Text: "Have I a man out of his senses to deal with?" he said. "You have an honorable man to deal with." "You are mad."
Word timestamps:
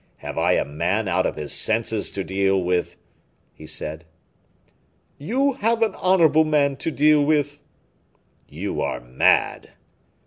"Have 0.17 0.35
I 0.35 0.53
a 0.53 0.65
man 0.65 1.07
out 1.07 1.27
of 1.27 1.35
his 1.35 1.53
senses 1.53 2.09
to 2.13 2.23
deal 2.23 2.59
with?" 2.59 2.97
he 3.53 3.67
said. 3.67 4.03
"You 5.19 5.53
have 5.53 5.83
an 5.83 5.93
honorable 5.93 6.43
man 6.43 6.75
to 6.77 6.89
deal 6.89 7.23
with." 7.23 7.61
"You 8.49 8.81
are 8.81 8.99
mad." 8.99 9.73